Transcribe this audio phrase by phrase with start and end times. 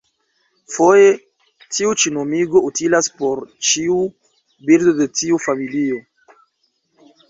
[0.75, 1.11] Foje
[1.75, 4.01] tiu ĉi nomigo utilas por ĉiu
[4.71, 6.05] birdo de tiu familio.